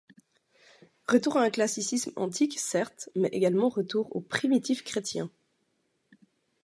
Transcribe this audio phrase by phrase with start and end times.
[1.07, 5.29] Retour à un classicisme antique, certes, mais également retour aux primitifs chrétiens.